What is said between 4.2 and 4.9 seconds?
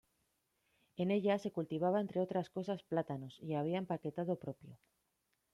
propio.